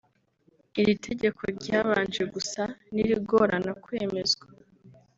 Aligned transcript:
Iri 0.79 0.93
tegeko 1.07 1.41
ryabanje 1.57 2.21
gusa 2.33 2.61
n’irigorana 2.93 3.71
kwemezwa 3.83 4.45